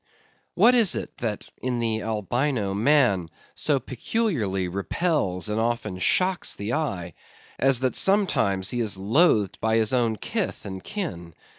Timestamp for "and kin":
10.65-11.35